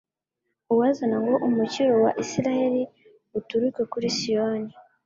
[0.71, 2.83] Uwazana ngo umukiro wa Israheli
[3.37, 4.71] uturuke kuri Siyoni